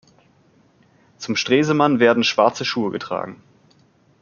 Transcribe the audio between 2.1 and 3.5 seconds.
schwarze Schuhe getragen.